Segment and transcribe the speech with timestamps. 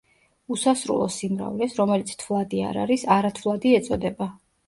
[0.53, 4.31] უსასრულო სიმრავლეს, რომელიც თვლადი არ არის, არათვლადი ეწოდება.